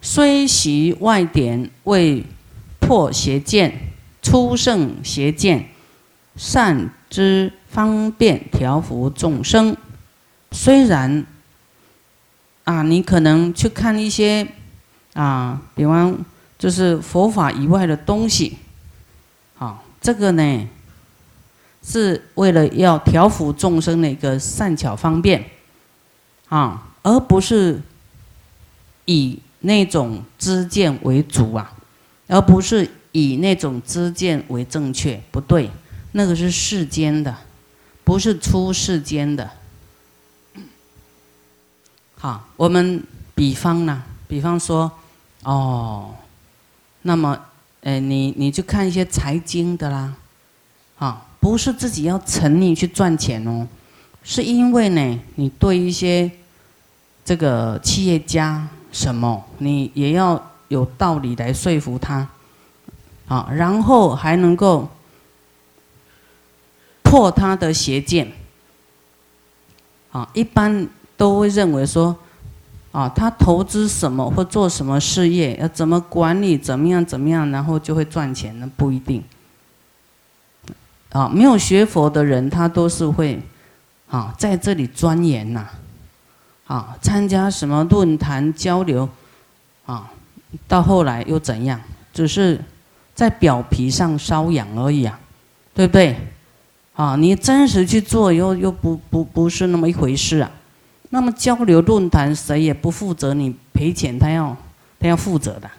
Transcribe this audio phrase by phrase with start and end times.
[0.00, 2.24] 虽习外典为
[2.78, 5.68] 破邪见，出圣邪见，
[6.36, 9.76] 善知方便调伏众生。
[10.52, 11.26] 虽然
[12.64, 14.46] 啊，你可能去看一些
[15.14, 16.16] 啊，比方
[16.58, 18.58] 就是佛法以外的东西，
[19.58, 20.68] 啊，这个呢
[21.82, 25.44] 是为了要调伏众生的一个善巧方便
[26.48, 27.80] 啊，而不是
[29.04, 31.72] 以那种知见为主啊，
[32.28, 35.68] 而不是以那种知见为正确，不对，
[36.12, 37.36] 那个是世间的，
[38.04, 39.50] 不是出世间的。
[42.14, 43.02] 好，我们
[43.34, 44.90] 比方呢，比方说，
[45.42, 46.14] 哦，
[47.02, 47.36] 那么，
[47.82, 50.14] 哎，你你去看一些财经的啦，
[50.98, 53.66] 啊，不是自己要沉溺去赚钱哦，
[54.22, 56.30] 是因为呢，你对一些
[57.24, 58.68] 这个企业家。
[58.96, 59.44] 什么？
[59.58, 62.26] 你也要有道理来说服他，
[63.28, 64.88] 啊，然后还能够
[67.02, 68.32] 破他的邪见，
[70.12, 72.16] 啊，一般都会认为说，
[72.90, 79.22] 啊，他投资什么或做什么事业，要怎么管理，怎么样怎么样，然后就会赚钱，那不一定。
[81.10, 83.42] 啊，没有学佛的人，他都是会，
[84.08, 85.68] 啊，在这里钻研呐。
[86.66, 89.08] 啊参加什么论坛交流，
[89.84, 90.10] 啊，
[90.66, 91.80] 到后来又怎样？
[92.12, 92.60] 只是
[93.14, 95.18] 在表皮上瘙痒而已啊，
[95.74, 96.16] 对不对？
[96.94, 100.50] 啊，你真实去做又又不不不是那么一回事啊。
[101.10, 104.56] 那么交流论坛谁也不负责，你赔钱他要
[104.98, 105.70] 他要负责的。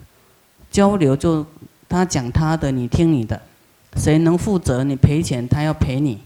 [0.70, 1.46] 交流就
[1.90, 3.42] 他讲他的，你听你的，
[3.96, 4.84] 谁能负责？
[4.84, 6.20] 你赔钱他要赔你，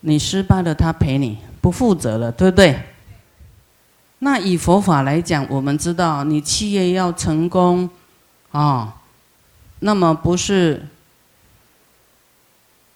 [0.00, 2.78] 你失败了他赔你，不负责了，对不对？
[4.20, 7.88] 那以佛法来讲，我们知道你企业要成功，
[8.50, 8.96] 啊，
[9.78, 10.88] 那么不是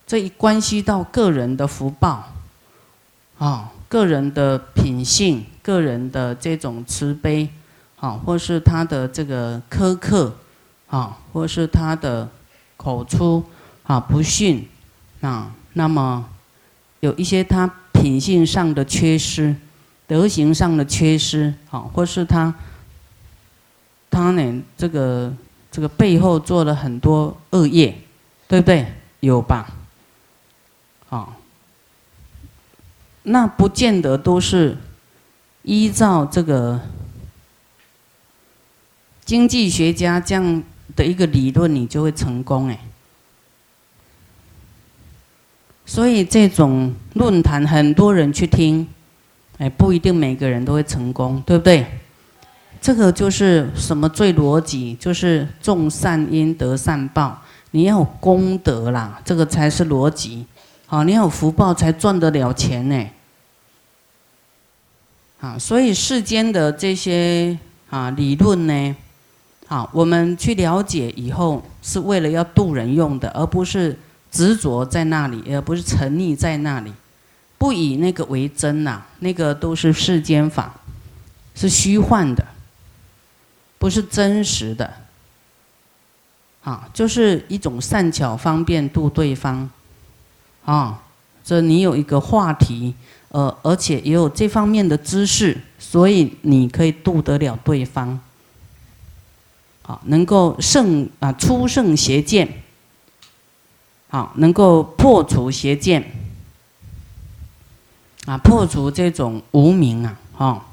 [0.04, 2.32] 这一关系到个人的福报，
[3.38, 7.48] 啊，个人的品性，个人的这种慈悲，
[8.00, 10.34] 啊，或是他的这个苛刻，
[10.88, 12.28] 啊，或是他的
[12.76, 13.44] 口出
[13.84, 14.68] 啊不逊，
[15.20, 16.28] 啊，那么
[16.98, 19.54] 有一些他品性上的缺失。
[20.12, 22.54] 德行上的缺失，啊，或是他，
[24.10, 25.32] 他呢，这个
[25.70, 27.96] 这个背后做了很多恶业，
[28.46, 28.86] 对不对？
[29.20, 29.72] 有吧？
[31.08, 31.34] 啊，
[33.22, 34.76] 那不见得都是
[35.62, 36.78] 依照这个
[39.24, 40.62] 经济学家这样
[40.94, 42.78] 的一个理论，你就会成功哎。
[45.86, 48.86] 所以这种论坛，很多人去听。
[49.62, 51.86] 哎，不一定每个人都会成功，对不对？
[52.80, 54.96] 这个就是什么最逻辑？
[54.96, 57.40] 就是种善因得善报，
[57.70, 60.44] 你要有功德啦，这个才是逻辑。
[60.86, 63.08] 好，你要有福报才赚得了钱呢。
[65.40, 67.56] 啊，所以世间的这些
[67.88, 68.96] 啊理论呢，
[69.68, 73.96] 好，我们去了解以后，是为了要渡人用的，而不是
[74.28, 76.92] 执着在那里，而不是沉溺在那里。
[77.62, 80.74] 不以那个为真呐，那个都是世间法，
[81.54, 82.44] 是虚幻的，
[83.78, 84.92] 不是真实的。
[86.64, 89.70] 啊，就是一种善巧方便度对方，
[90.64, 91.00] 啊，
[91.44, 92.96] 这你有一个话题，
[93.28, 98.18] 呃，而且也有这方面的知识，所以你可以度得了对方，
[99.82, 102.64] 好，能够胜啊出胜邪见，
[104.08, 106.21] 好，能够破除邪见。
[108.26, 110.64] 啊，破除这种无名啊，哈，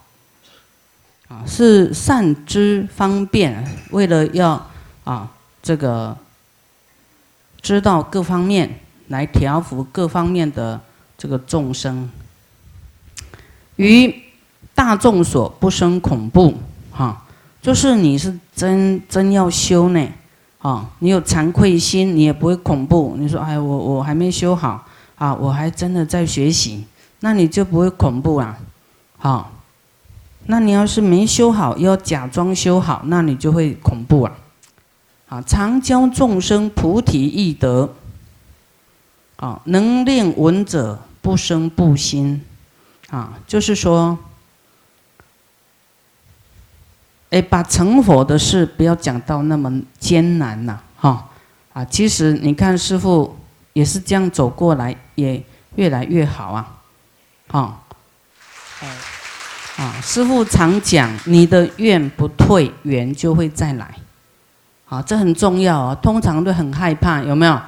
[1.28, 4.68] 啊，是善知方便，为了要
[5.04, 5.32] 啊，
[5.64, 6.16] 这个
[7.60, 10.80] 知道各方面来调伏各方面的
[11.18, 12.08] 这个众生，
[13.78, 14.14] 于
[14.76, 16.54] 大众所不生恐怖，
[16.92, 17.26] 哈，
[17.62, 20.08] 就是你是真真要修呢，
[20.60, 23.16] 啊，你有惭愧心，你也不会恐怖。
[23.18, 24.86] 你说，哎，我我还没修好
[25.16, 26.86] 啊，我还真的在学习。
[27.22, 28.58] 那你就不会恐怖啊，
[29.18, 29.52] 好，
[30.46, 34.36] 那你要是没修好，要假装修好，那你就会恐怖啊，
[35.28, 37.94] 啊，常教众生菩提易德，
[39.36, 42.42] 啊，能令闻者不生不心，
[43.10, 44.18] 啊，就是说，
[47.32, 51.30] 哎，把成佛的事不要讲到那么艰难呐，哈，
[51.74, 53.38] 啊，其实你看师傅
[53.74, 55.44] 也是这样走过来，也
[55.76, 56.78] 越来越好啊。
[57.52, 57.80] 啊，
[59.78, 63.96] 啊，师父常讲，你的愿不退，缘就会再来。
[64.86, 65.98] 好，这很重要哦。
[66.02, 67.60] 通常都很害怕，有没有？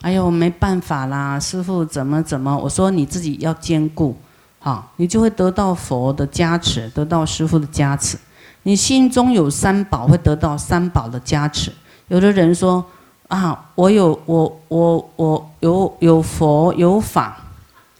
[0.00, 2.56] 哎呦，没办法啦，师父怎么怎么？
[2.56, 4.16] 我说你自己要兼顾，
[4.60, 8.16] 好，你就会得到佛的加持，得到师父的加持。
[8.62, 11.72] 你心中有三宝，会得到三宝的加持。
[12.06, 12.84] 有的人说
[13.26, 17.36] 啊，我有我我我有有佛有法，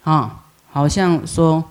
[0.04, 0.44] 啊，
[0.78, 1.64] 好像说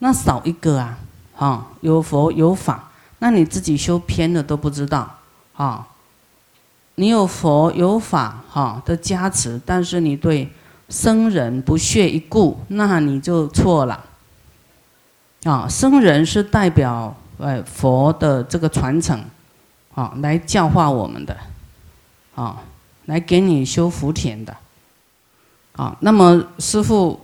[0.00, 0.98] 那少一个啊，
[1.36, 2.90] 啊，有佛有法，
[3.20, 5.08] 那你自己修偏了都不知道，
[5.54, 5.86] 啊。
[6.96, 10.50] 你有佛有法哈的加持，但是你对
[10.88, 14.04] 僧人不屑一顾，那你就错了。
[15.44, 19.24] 啊，僧人是代表呃佛的这个传承，
[19.94, 21.36] 啊，来教化我们的，
[22.34, 22.60] 啊，
[23.04, 24.56] 来给你修福田的，
[25.76, 27.20] 啊，那么师傅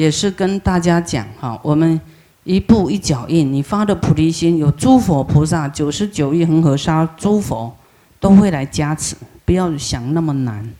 [0.00, 2.00] 也是跟大家讲哈，我们
[2.44, 7.74] 一步一脚印，你发的菩提心有诸佛菩萨九十九亿恒河沙诸佛。
[8.20, 9.16] 都会来加持，
[9.46, 10.70] 不要想那么难，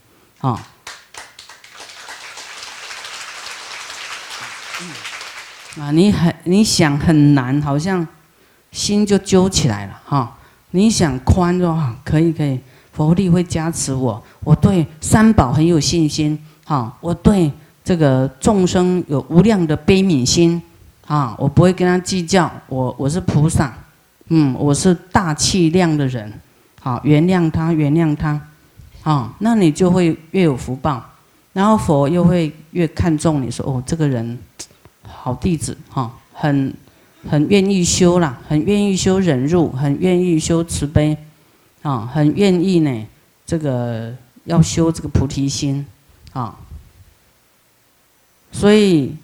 [0.41, 0.61] 啊！
[5.79, 8.07] 啊，你很你想很难，好像
[8.71, 10.37] 心就揪起来了，哈！
[10.69, 12.59] 你想宽的话，可以可以，
[12.93, 16.95] 佛力会加持我，我对三宝很有信心，哈！
[17.01, 17.51] 我对
[17.83, 20.61] 这个众生有无量的悲悯心，
[21.07, 21.35] 啊！
[21.37, 23.73] 我不会跟他计较，我我是菩萨，
[24.29, 26.31] 嗯，我是大气量的人。
[26.79, 28.41] 好，原谅他，原谅他，
[29.03, 31.03] 啊，那你就会越有福报，
[31.53, 34.37] 然后佛又会越看重你，说哦，这个人
[35.03, 36.73] 好弟子，哈，很
[37.29, 41.15] 很愿意修啦，很愿意修忍辱，很愿意修慈悲，
[41.83, 43.05] 啊，很愿意呢，
[43.45, 44.11] 这个
[44.45, 45.85] 要修这个菩提心，
[46.33, 46.55] 啊，
[48.51, 49.15] 所以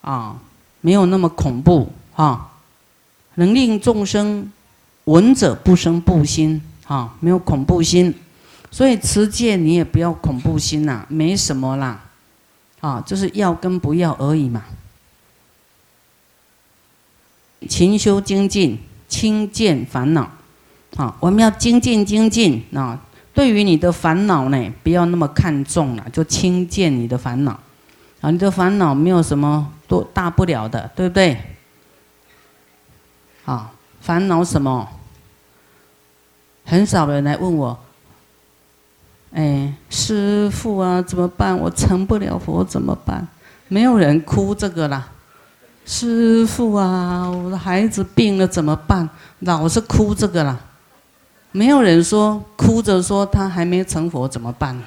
[0.00, 0.38] 啊，
[0.80, 2.50] 没有那么恐怖，啊，
[3.34, 4.50] 能令众生
[5.04, 6.60] 闻者不生怖心。
[6.90, 8.12] 啊，没有恐怖心，
[8.68, 12.02] 所以持戒你也不要恐怖心呐，没什么啦，
[12.80, 14.64] 啊，就是要跟不要而已嘛。
[17.68, 18.76] 勤修精进，
[19.08, 20.28] 轻见烦恼，
[20.96, 23.00] 啊，我们要精进精进啊。
[23.32, 27.56] 对于你的烦恼呢，不要那么看重了，就轻见你的烦恼，
[28.20, 31.40] 啊，你的烦恼没有什么多大不了的，对不对？
[33.44, 34.88] 啊，烦恼什么？
[36.64, 37.78] 很少人来问我，
[39.32, 41.58] 哎，师傅啊，怎么办？
[41.58, 43.26] 我成不了佛怎么办？
[43.68, 45.08] 没有人哭这个啦。
[45.86, 49.08] 师傅啊，我的孩子病了怎么办？
[49.40, 50.58] 老是哭这个啦。
[51.52, 54.80] 没有人说哭着说他还没成佛怎么办？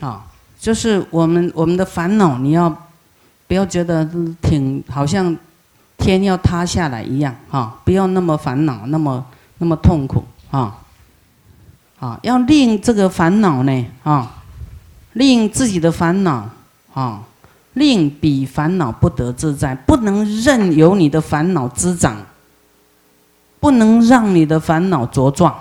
[0.00, 0.26] 好，
[0.58, 2.68] 就是我们我们的烦恼，你要
[3.46, 4.08] 不要觉得
[4.42, 5.36] 挺好像
[5.96, 7.34] 天要塌下来一样？
[7.50, 9.24] 哈，不要那么烦恼，那么。
[9.60, 10.22] 那么痛苦
[10.52, 10.78] 啊！
[11.98, 14.44] 啊，要令这个烦恼呢啊，
[15.14, 16.48] 令自己的烦恼
[16.94, 17.24] 啊，
[17.72, 22.18] 令彼烦恼不得自在，不能任由你的烦恼滋长，
[23.58, 25.52] 不能让你的烦恼茁壮，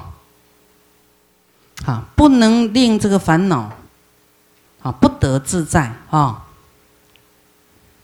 [1.84, 3.72] 啊，不能令这个烦恼
[4.88, 6.45] 啊不得自在啊，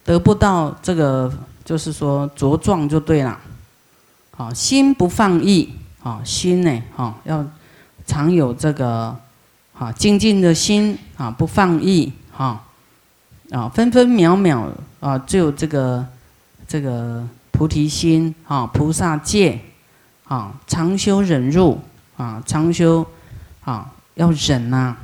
[0.04, 1.32] 得不到这个
[1.64, 3.40] 就是说茁壮就对了，
[4.36, 5.74] 好，心不放逸。
[6.04, 6.84] 啊，心呢？
[6.98, 7.48] 哈，要
[8.06, 9.18] 常有这个
[9.80, 12.62] 啊静静的心啊，不放逸哈
[13.52, 16.06] 啊，分分秒秒啊，就有这个
[16.68, 19.58] 这个菩提心啊，菩萨戒
[20.26, 21.80] 啊，常修忍辱
[22.18, 23.06] 啊，常修
[23.64, 24.98] 啊，要忍呐，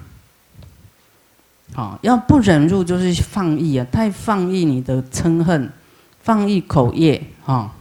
[1.79, 5.71] 啊，要不忍辱就是放逸啊，太放逸你的嗔恨，
[6.21, 7.73] 放逸口业啊。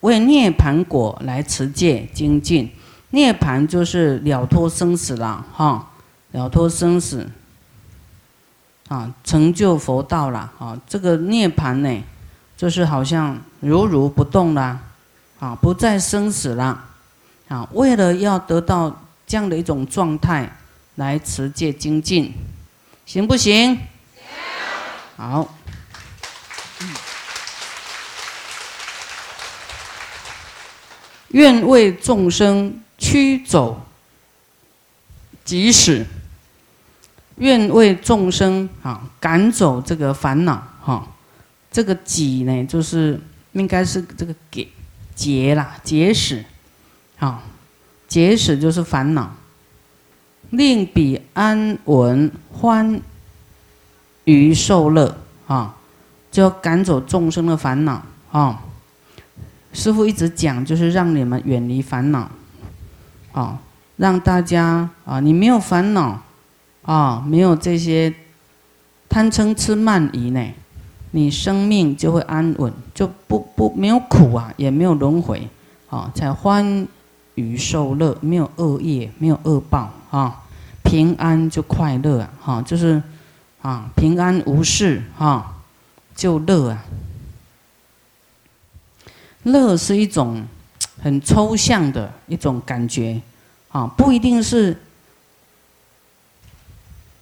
[0.00, 2.68] 为涅盘果来持戒精进，
[3.10, 5.90] 涅盘就是了脱生死了哈，
[6.32, 7.24] 了脱生死，
[8.88, 10.76] 啊，成就佛道了啊。
[10.88, 12.02] 这个涅盘呢，
[12.56, 14.80] 就是好像如如不动啦，
[15.38, 16.82] 啊，不再生死了，
[17.46, 20.56] 啊，为了要得到这样的一种状态
[20.96, 22.34] 来持戒精进，
[23.06, 23.76] 行不行？
[23.76, 23.88] 行。
[25.16, 25.54] 好。
[31.28, 33.86] 愿为众生驱走
[35.46, 36.04] 即使，
[37.36, 41.08] 愿为众生啊赶走这个烦恼哈，
[41.70, 43.18] 这个己呢就是
[43.52, 44.70] 应该是这个给
[45.14, 46.44] 结啦，结使，
[47.18, 47.42] 啊，
[48.06, 49.34] 结使就是烦恼，
[50.52, 53.00] 令彼安稳欢
[54.24, 55.16] 愉受乐
[55.46, 55.74] 啊，
[56.30, 58.62] 就要赶走众生的烦恼啊。
[59.72, 62.30] 师傅一直讲，就是让你们远离烦恼，
[63.32, 63.58] 啊，
[63.96, 66.20] 让大家啊，你没有烦恼，
[66.82, 68.12] 啊，没有这些
[69.08, 70.46] 贪嗔痴慢疑呢，
[71.12, 75.48] 你生命就会安稳，就不不没有苦啊，也没有轮回，
[75.88, 76.86] 啊，才欢
[77.36, 80.41] 愉受乐，没有恶业，没有恶报啊，
[80.92, 83.02] 平安就快乐啊，哈，就是
[83.62, 85.54] 啊，平安无事哈，
[86.14, 86.84] 就乐啊。
[89.44, 90.44] 乐是一种
[91.02, 93.18] 很抽象的一种感觉，
[93.70, 94.76] 啊，不一定是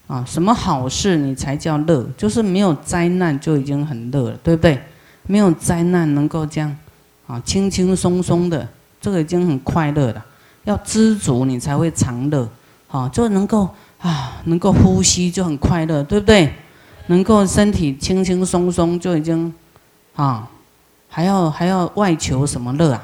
[0.08, 4.82] 啊什么好事你才叫乐，就是没有灾难就已经很乐了，对不对？
[5.28, 6.76] 没有灾难能够这样
[7.28, 8.68] 啊轻轻松松的，
[9.00, 10.26] 这个已经很快乐了。
[10.64, 12.48] 要知足你才会长乐，
[12.90, 13.68] 啊，就能够
[13.98, 16.52] 啊能够呼吸就很快乐，对不对？
[17.06, 19.52] 能够身体轻轻松松就已经
[20.14, 20.48] 啊。
[21.12, 23.02] 还要还要外求什么乐啊？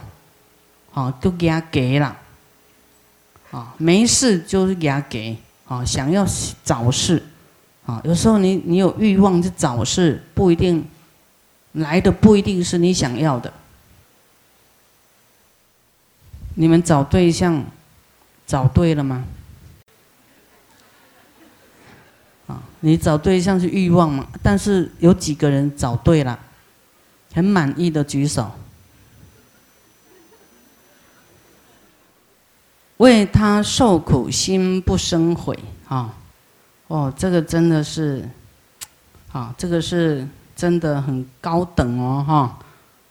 [0.94, 2.16] 啊，都给他给了，
[3.50, 6.24] 啊，没事就是给他给，啊，想要
[6.62, 7.20] 找事，
[7.84, 10.86] 啊，有时候你你有欲望去找事，不一定
[11.72, 13.52] 来的不一定是你想要的。
[16.54, 17.60] 你们找对象
[18.46, 19.24] 找对了吗？
[22.46, 24.26] 啊，你找对象是欲望嘛？
[24.42, 26.38] 但是有几个人找对了？
[27.34, 28.50] 很满意的举手，
[32.96, 36.14] 为他受苦心不生悔啊！
[36.86, 38.26] 哦，这个真的是，
[39.32, 42.58] 啊，这个是真的很高等哦哈！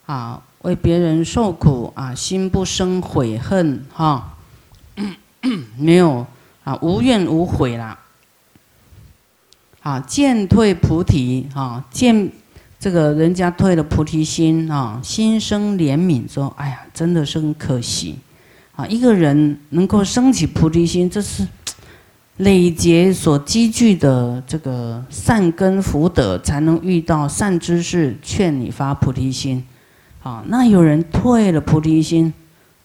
[0.07, 4.37] 啊，为别人受苦啊，心不生悔恨哈，
[5.77, 6.25] 没有
[6.63, 7.99] 啊，无怨无悔啦！
[9.85, 12.31] 啊，见退菩提啊，见。
[12.77, 18.15] 这个人家退了菩提心啊，心生怜悯，说：“哎呀，真的是很可惜
[18.75, 18.85] 啊！
[18.85, 21.47] 一个人能够升起菩提心，这是
[22.37, 29.63] 累劫所积聚的这个善根福德，才能遇到善知识劝你发菩提心。
[30.21, 32.31] 啊，那有人退了菩提心，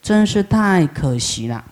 [0.01, 1.63] 真是太可惜了。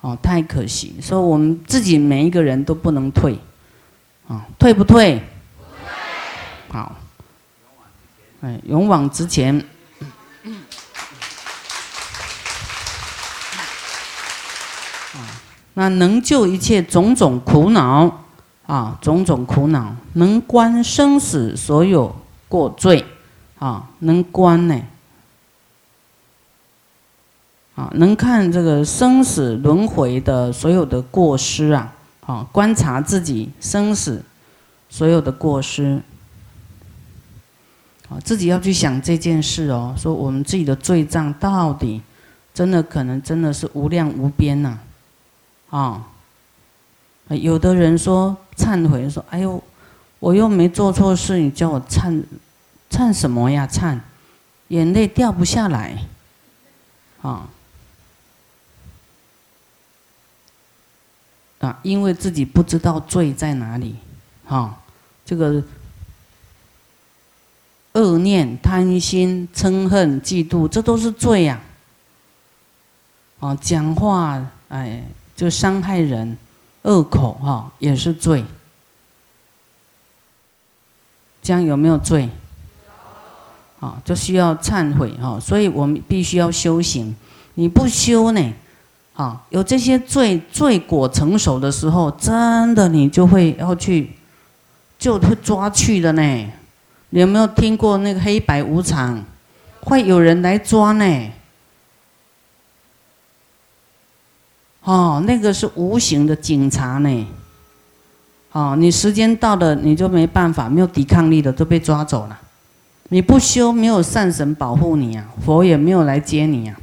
[0.00, 0.94] 哦，太可惜。
[1.00, 3.38] 说我们自己每一个人都不能退，
[4.28, 5.20] 啊，退不退？”
[6.70, 6.94] 好，
[8.42, 9.64] 哎，勇往直前。
[15.74, 18.24] 那能救一切种种苦恼
[18.66, 22.14] 啊，种种苦恼，能观生死所有
[22.48, 23.06] 过罪
[23.60, 24.82] 啊，能观呢
[27.76, 31.94] 啊，能看这个生死轮回的所有的过失啊，
[32.28, 34.22] 啊，观察自己生死
[34.90, 36.02] 所有的过失。
[38.10, 39.94] 啊，自己要去想这件事哦。
[39.96, 42.02] 说我们自己的罪障到底，
[42.52, 44.78] 真的可能真的是无量无边呐，
[45.70, 46.06] 啊，
[47.28, 49.62] 有的人说忏悔，说哎呦，
[50.20, 52.22] 我又没做错事，你叫我忏，
[52.90, 53.66] 忏什么呀？
[53.66, 53.98] 忏，
[54.68, 56.02] 眼泪掉不下来，
[57.22, 57.48] 啊，
[61.60, 63.96] 啊，因为自己不知道罪在哪里，
[64.44, 64.78] 哈，
[65.24, 65.62] 这个。
[67.94, 71.60] 恶念、贪心、嗔恨、嫉妒，这都是罪呀！
[73.40, 75.02] 哦，讲话哎，
[75.34, 76.36] 就伤害人，
[76.82, 78.44] 恶口哈也是罪。
[81.42, 82.28] 这样有没有罪？
[83.80, 85.40] 啊，就需要忏悔哈。
[85.40, 87.16] 所以我们必须要修行。
[87.54, 88.52] 你不修呢，
[89.18, 94.12] 啊，有这些罪罪果成熟的时候，真的你就会要去，
[94.96, 96.22] 就会抓去的呢。
[97.10, 99.20] 你有没有听过那个黑白无常？
[99.80, 101.32] 会有人来抓呢？
[104.84, 107.26] 哦，那个是无形的警察呢。
[108.52, 112.40] 哦，你时间到了，你就没办法，没有抵抗力的都被抓走了。
[113.08, 116.76] 你不修，没有善神保护你啊，佛也没有来接你啊。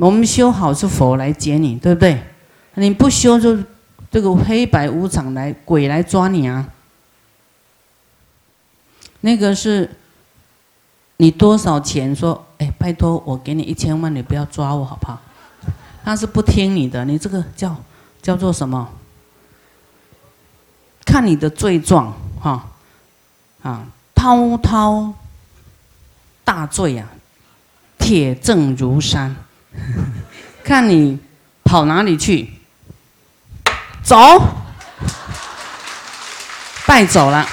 [0.00, 2.22] 我们修好是佛来接你，对不对？
[2.74, 3.58] 你不修，就
[4.10, 6.66] 这个黑白无常来鬼来抓你啊。
[9.20, 9.90] 那个是，
[11.18, 12.16] 你多少钱？
[12.16, 15.20] 说，哎，拜托，我给你一千万，你不要抓我，好不好？
[16.02, 17.76] 他是不听你的，你这个叫
[18.22, 18.88] 叫做什么？
[21.04, 22.70] 看你的罪状，哈，
[23.62, 25.12] 啊，滔滔
[26.42, 27.06] 大罪啊，
[27.98, 29.36] 铁证如山，
[30.64, 31.18] 看你
[31.64, 32.50] 跑哪里去，
[34.02, 34.16] 走，
[36.86, 37.46] 带走了。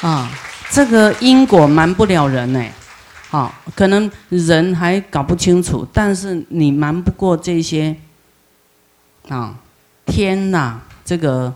[0.00, 0.30] 啊，
[0.70, 2.64] 这个因果瞒不了人呢。
[3.30, 7.94] 好，可能人还搞不清楚，但是你瞒不过这些
[9.28, 9.54] 啊，
[10.06, 11.52] 天呐，这个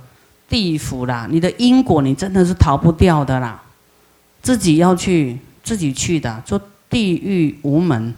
[0.48, 3.62] 地府啦，你的因果你真的是逃不掉的啦，
[4.42, 6.60] 自己要去自己去的，做
[6.92, 8.14] 地狱无门，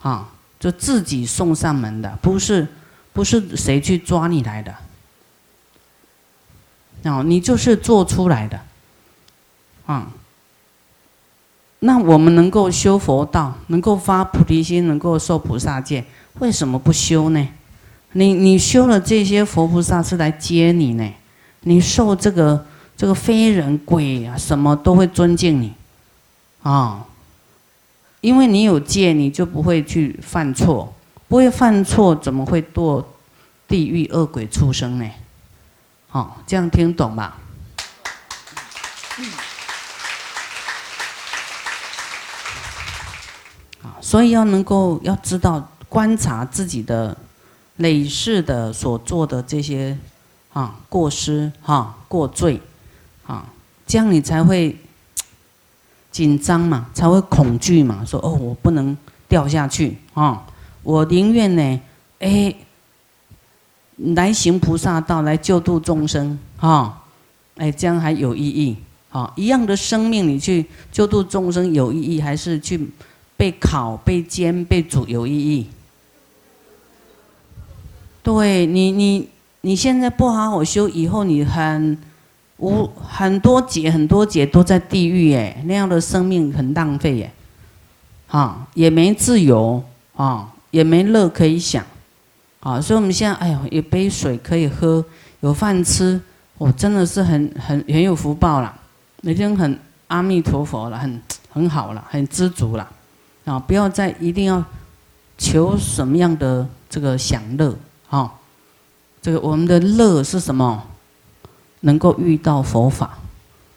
[0.00, 2.66] 啊，就自己送上门的，不是
[3.12, 4.74] 不是谁去抓你来的，
[7.04, 8.58] 哦，你就是做出来的，
[9.84, 10.10] 啊。
[11.84, 16.04] 那我们能够修佛道，能够发菩提心，能够受菩萨戒，
[16.38, 17.48] 为什么不修呢？
[18.12, 21.12] 你你修了这些佛菩萨是来接你呢，
[21.62, 22.64] 你受这个
[22.96, 25.74] 这个非人鬼啊，什么都会尊敬你，
[26.62, 27.04] 啊，
[28.22, 30.94] 因为你有戒，你就不会去犯错，
[31.26, 33.04] 不会犯错，怎么会堕
[33.66, 35.10] 地狱恶鬼畜生呢？
[36.08, 37.38] 好，这样听懂吧？
[44.00, 47.16] 所以要能够要知道观察自己的
[47.76, 49.98] 累世的所做的这些
[50.52, 52.60] 啊过失哈过罪
[53.26, 53.46] 啊，
[53.86, 54.78] 这样你才会
[56.12, 58.04] 紧张嘛，才会恐惧嘛。
[58.04, 60.46] 说哦，我不能掉下去啊！
[60.84, 61.80] 我宁愿呢，
[62.20, 62.54] 哎，
[63.96, 67.02] 来行菩萨道，来救度众生啊！
[67.56, 68.76] 哎，这样还有意义
[69.10, 69.32] 啊！
[69.34, 72.88] 一样的生命，你去救度众生有意义，还是去？
[73.34, 75.66] 被烤、被煎、被煮有意义。
[78.22, 79.28] 对你，你
[79.62, 81.98] 你现在不好好修，以后你很
[82.58, 87.32] 无很多劫、很多劫都在地狱哎，那样的生命很浪费耶，
[88.28, 89.82] 啊，也没自由
[90.14, 91.84] 啊，也没乐可以享，
[92.60, 95.04] 啊，所以我们现在哎呦，有杯水可以喝，
[95.40, 96.20] 有饭吃，
[96.58, 98.72] 我真的是很很很有福报了，
[99.22, 99.78] 已经很
[100.08, 102.88] 阿弥陀佛了，很很好了，很知足了。
[103.44, 104.64] 啊，不要再一定要
[105.36, 107.76] 求什么样的这个享乐
[108.08, 108.32] 啊！
[109.20, 110.80] 这个我们的乐是什么？
[111.82, 113.18] 能够遇到佛法，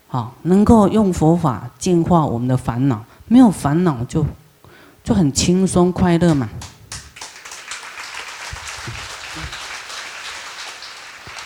[0.08, 3.06] 好，能够用佛法净化我们的烦恼。
[3.28, 4.26] 没有烦恼就
[5.04, 6.50] 就很轻松快乐嘛。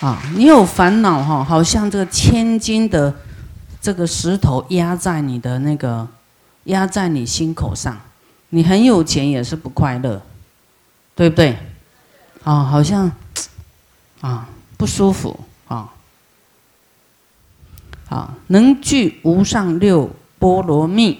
[0.00, 3.14] 啊，你有烦恼哈，好像这个千斤的
[3.82, 6.08] 这个石头压在你的那个
[6.64, 7.98] 压在你心口上。
[8.50, 10.20] 你很有钱也是不快乐，
[11.14, 11.56] 对不对？
[12.42, 13.12] 啊，好像
[14.22, 15.38] 啊不舒服
[18.10, 18.36] 啊。
[18.48, 21.18] 能具无上六波罗蜜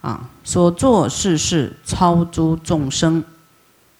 [0.00, 3.22] 啊，所作事事超诸众生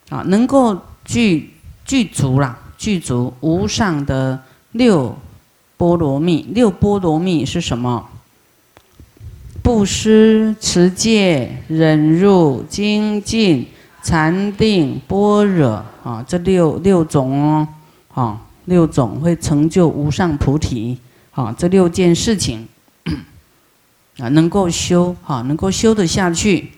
[0.09, 1.51] 啊，能够具
[1.85, 5.15] 具足啦，具足无上的六
[5.77, 6.47] 波罗蜜。
[6.55, 8.09] 六波罗蜜是什么？
[9.63, 13.67] 布施、持戒、忍辱、精进、
[14.03, 17.69] 禅定、般若啊，这六六种哦，
[18.15, 20.99] 啊，六种会成就无上菩提
[21.41, 22.69] 啊，这六件事情
[24.19, 26.71] 啊，能够修啊，能够修得下去，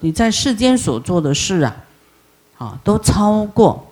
[0.00, 1.76] 你在世间所做的事啊，
[2.58, 3.86] 啊，都超过。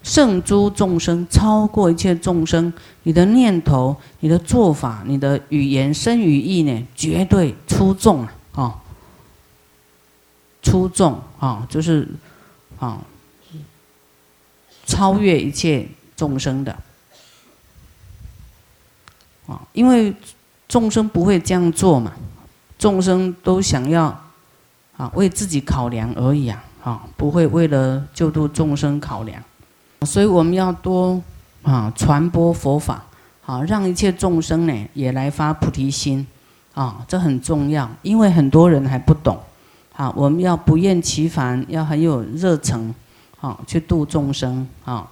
[0.00, 2.72] 圣诸众生，超过一切众生。
[3.02, 8.32] 你的念头、你的做法、你的语言、身语意呢，绝对出众啊！
[8.52, 8.80] 啊，
[10.62, 12.08] 出众啊，就是
[12.78, 13.02] 啊，
[14.86, 16.74] 超越一切众生的
[19.48, 19.60] 啊！
[19.72, 20.14] 因为
[20.68, 22.12] 众生不会这样做嘛，
[22.78, 24.04] 众生都想要
[24.96, 26.64] 啊为自己考量而已啊！
[26.84, 29.42] 啊，不会为了救度众生考量。
[30.02, 31.20] 所以我们要多
[31.62, 33.04] 啊传播佛法，
[33.42, 36.24] 好让一切众生呢也来发菩提心，
[36.74, 39.38] 啊这很重要，因为很多人还不懂，
[39.96, 42.94] 啊我们要不厌其烦，要很有热诚，
[43.38, 45.08] 好去度众生啊。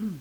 [0.00, 0.18] 嗯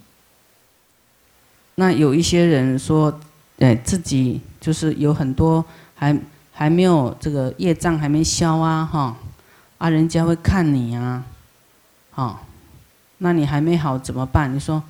[1.79, 3.19] 那有一些人说，
[3.59, 5.63] 哎自己就是有很多
[5.93, 6.19] 还
[6.51, 9.15] 还没有这个业障还没消啊哈，
[9.77, 11.23] 啊人家会看你啊，
[12.15, 12.41] 啊。
[13.19, 14.53] 那你还没好怎么办？
[14.53, 14.81] 你说，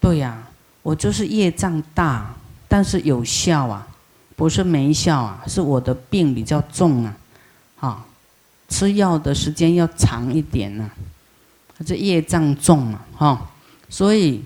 [0.00, 0.42] 对呀，
[0.82, 2.34] 我就是业障大，
[2.66, 3.86] 但是有效啊，
[4.34, 7.16] 不是没效啊，是我的病比较重啊，
[7.78, 8.06] 啊，
[8.68, 10.90] 吃药的时间要长一点呢，
[11.86, 13.50] 这业障重嘛，哈，
[13.88, 14.44] 所以，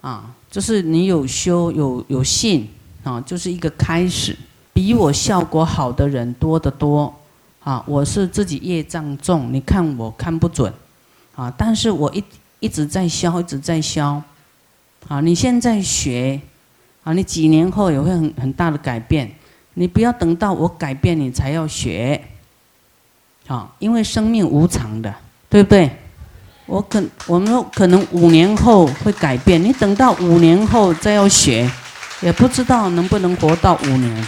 [0.00, 2.68] 啊，就是你有修有有信
[3.02, 4.36] 啊，就是一个开始，
[4.72, 7.14] 比我效果好的人多得多，
[7.60, 10.72] 啊，我是自己业障重，你看我看不准。
[11.38, 11.54] 啊！
[11.56, 12.24] 但是我一
[12.58, 14.20] 一直在消，一直在消。
[15.06, 15.20] 啊！
[15.20, 16.40] 你现在学，
[17.04, 19.32] 啊，你几年后也会很很大的改变。
[19.74, 22.20] 你不要等到我改变你才要学，
[23.46, 25.14] 啊，因为生命无常的，
[25.48, 25.88] 对不对？
[26.68, 31.68] 我可我们可能五年后会改变，你等到五年后再要学，
[32.20, 34.24] 也不知道能不能活到五年。